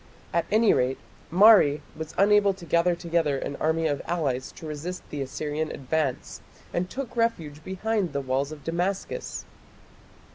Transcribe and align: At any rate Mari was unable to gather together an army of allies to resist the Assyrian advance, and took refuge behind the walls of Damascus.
At 0.33 0.47
any 0.49 0.73
rate 0.73 0.97
Mari 1.29 1.83
was 1.95 2.15
unable 2.17 2.55
to 2.55 2.65
gather 2.65 2.95
together 2.95 3.37
an 3.37 3.55
army 3.57 3.85
of 3.85 4.01
allies 4.05 4.51
to 4.53 4.65
resist 4.65 5.07
the 5.11 5.21
Assyrian 5.21 5.69
advance, 5.69 6.41
and 6.73 6.89
took 6.89 7.15
refuge 7.15 7.63
behind 7.63 8.11
the 8.11 8.19
walls 8.21 8.51
of 8.51 8.63
Damascus. 8.63 9.45